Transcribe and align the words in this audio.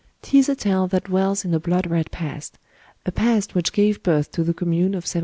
*Tis 0.23 0.49
a 0.49 0.55
tale 0.55 0.87
that 0.87 1.03
dwells 1.03 1.45
in 1.45 1.53
a 1.53 1.59
blood 1.59 1.85
red 1.85 2.09
past 2.09 2.55
ŌĆö 2.55 2.57
a 3.05 3.11
past 3.11 3.53
which 3.53 3.71
gave 3.71 4.01
birth 4.01 4.31
to 4.31 4.43
the 4.43 4.51
Commune 4.51 4.95
of 4.95 5.05
'71. 5.05 5.19